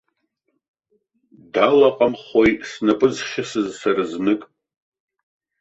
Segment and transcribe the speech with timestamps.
[1.53, 4.41] Далаҟамхои снапы зхьысыз сара знык.